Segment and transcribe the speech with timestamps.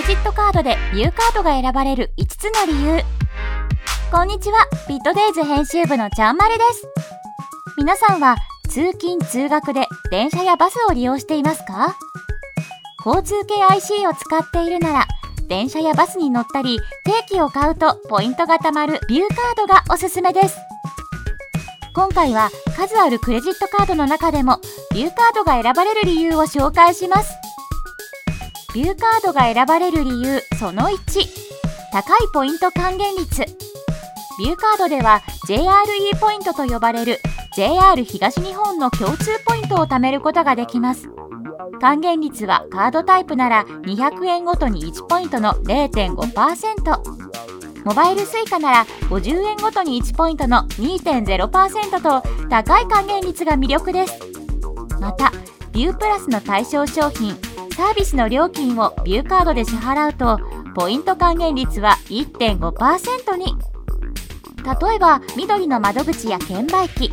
[0.00, 3.02] レジットカードでビューカードが選ばれる5つの理由。
[4.10, 4.66] こんにちは。
[4.88, 6.88] ビットデイズ編集部のちゃんまるです。
[7.76, 8.36] 皆さんは
[8.70, 11.98] 通勤通学で電車やバスを利用していますか？
[13.04, 15.06] 交通系 IC を使っているなら
[15.48, 20.56] 電車やバスに乗ったり定期を買うとポイントが貯まるビューカードがおすすめです。
[21.92, 24.60] 今回は数あるクレジットカードの中でも
[24.94, 27.34] ビューカードが選ばれる理由を紹介します。
[28.72, 30.94] ビューカードが選ばれる理由その1
[31.92, 33.44] 高いポイント還元率。
[34.38, 37.18] ビューカードでは JRE ポイントと呼ばれる
[37.56, 41.10] JR 東日本の共通ポイントを貯めることができます。
[41.80, 54.16] 還元率はカードタイプなら200円ごとに1ポイントの0.5%モバイル Suica なら50円ごとに1ポイントの2.0%と高い還元率が魅力です。
[55.00, 55.32] また
[55.80, 57.34] ビュープラスの対象商品
[57.74, 60.38] サービスの料金をビューカードで支払うと
[60.74, 63.56] ポイント還元率は1.5%に。
[64.62, 67.08] 例えば緑の窓口や券売機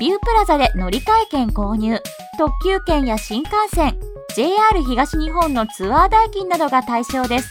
[0.00, 2.00] ビュープラザで乗り換え券購入
[2.38, 4.00] 特急券や新幹線
[4.34, 7.50] JR 東日本のツアー代金などが対象です。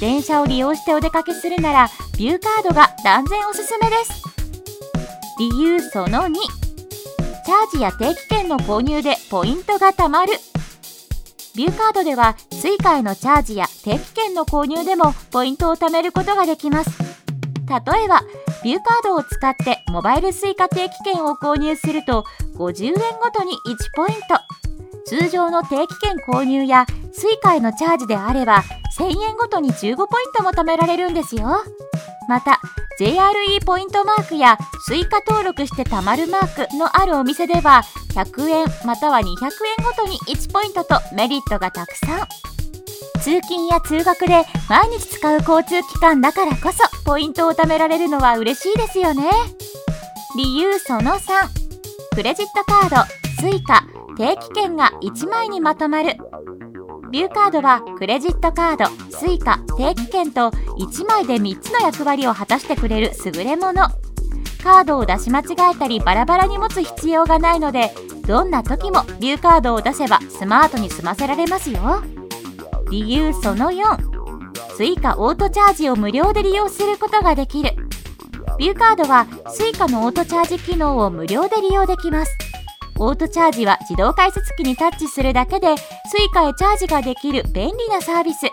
[0.00, 4.22] 電車を利用してお出かけするならビューカードが断然おすすめです。
[5.38, 6.65] 理由その2
[7.46, 10.32] チャージや定期券の購入でポイントが貯まる。
[11.54, 16.90] ビューカードでは Suica へのチャージや定期券の購入でもポイントを貯めることができます。
[17.68, 18.22] 例えば
[18.64, 22.24] ビューカードを使ってモバイル Suica 定期券を購入すると
[22.56, 24.40] 50円ごとに1ポイント。
[25.06, 28.64] 通常の定期券購入や Suica へのチャージであれば
[28.98, 31.62] 1000円ごとに15ポイントも貯められるんですよ。
[32.28, 32.60] また
[32.98, 34.56] JRE ポイントマークや
[34.88, 37.82] Suica 登録して貯まるマークのあるお店では
[38.14, 39.30] 100円または200円
[39.84, 42.28] ごとに1ポイントとメリットがたくさん。
[43.20, 49.30] 通勤や通学で毎日使う交通機関だからこそポイントを貯められるのは嬉しいですよね。
[50.36, 51.16] 理由その3
[52.14, 52.96] クレジットカード
[53.42, 53.82] Suica
[54.16, 56.16] 定期券が1枚にまとまる。
[57.10, 58.84] ビューカードはクレジットカード
[59.16, 63.88] Suica 定期券と1枚で3つの役割を果たしてくれる優れもの。
[64.62, 67.92] カードを出し間違えたりバラバラに持つ必要がないので
[68.26, 72.02] どんな時もビューカードを出せばスマートに済ませられますよ。
[72.90, 74.16] 理由その4
[74.76, 77.70] Suica オートチャージを無料で利用することができる。
[78.58, 82.45] ビューカードは Suica のオートチャージ機能を無料で利用できます。
[82.98, 88.46] オートチャージは自動改札機にタッチするだけで Suica へチャージができる便利なサービス。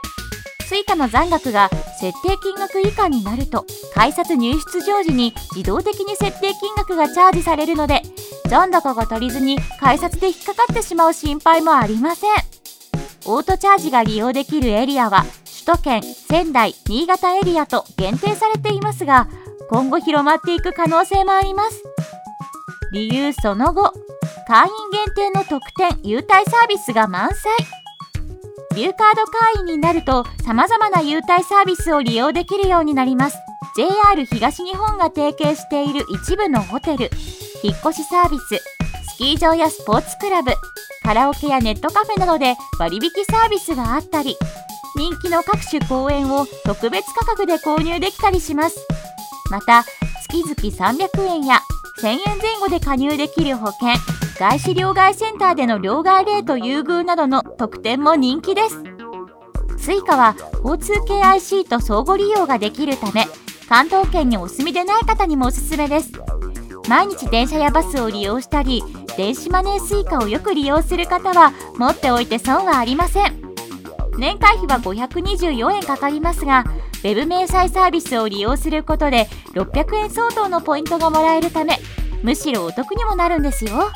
[0.70, 8.02] Suica の残額が設定金額以下になると改札入出場時に自動的に設定金額がチャージされるので
[8.50, 12.32] 残高が足りずに改札で引っかかってしまう心配もありません。
[13.26, 19.30] オートチャージが利用できるエリアは首都圏仙台新潟エリアと限定されていますが
[19.70, 21.84] 今後広まっていく可能性もあります。
[22.92, 23.94] 理由その後。
[24.48, 27.54] 会員限定の特典優待サービスが満載。
[28.76, 33.38] ビューカード会員になると様々な優待サービスを利用できるようになります。
[33.76, 37.10] JR 東日本が提携している一部のホテル
[37.64, 40.52] 引っ越しサービススキー場やスポーツクラブ
[41.04, 44.38] カラオケやネットカフェなどで割引サービスがあったり
[44.96, 48.80] 人気の各種公演を特別価格で購入できたりします。
[49.50, 49.84] また
[50.30, 51.60] 月々300円や
[52.00, 53.90] 1000円前後で加入できる保険
[54.44, 58.78] 外資両替センターでの両替レート優遇などの特典も人気です。
[59.78, 63.26] Suica は交通系 IC と相互利用ができるため
[63.70, 66.12] 関東圏にお住みでない方にもおすすめです。
[66.90, 68.84] 毎日電車やバスを利用したり
[69.16, 73.42] 電子マネー Suica をよく利用する方は持っておいて損はありません。
[74.18, 76.66] 年会費は524円かかりますが
[77.02, 81.80] Web 明細サービスを利用することで600円相当のポイントがもらえるため
[82.24, 83.90] むしろお得にもなるんですよ。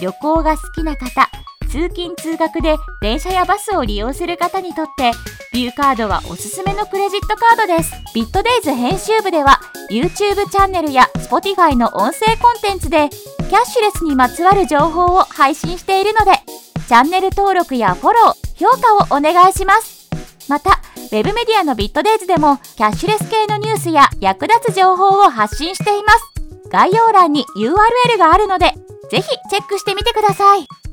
[0.00, 1.30] 旅行が好きな方
[1.70, 5.12] 通勤通学で電車やバスを利用する方にとって
[5.52, 7.92] ビューカードはおすすめのクレジットカードです。
[8.14, 16.32] ビットデイズ編集部では YouTube チャンネルや Spotify の音声コンテンツでキャッシュレスにまつわる情報を配信しているので
[16.86, 20.08] チャンネル登録やフォロー評価をお願いします。
[20.48, 20.80] また
[21.12, 26.70] Web メディアのビットデイズでもキャッシュレス系のニュースや役立つ情報を発信しています。
[26.70, 28.72] 概要欄に URL があるので
[29.10, 30.87] ぜひチェックしてみてください。